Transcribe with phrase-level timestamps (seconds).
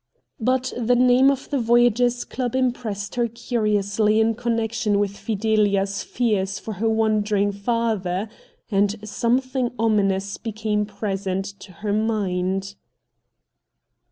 [0.39, 6.57] But the name of the Voyagers' Club impressed her curiously in connection with Fidelia's fears
[6.57, 8.27] for her wandering father,
[8.71, 12.73] and something ominous became present to her mind.